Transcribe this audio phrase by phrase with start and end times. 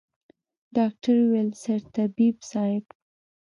[0.75, 2.85] ډاکتر وويل سرطبيب صايب.